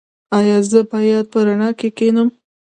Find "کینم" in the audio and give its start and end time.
1.97-2.29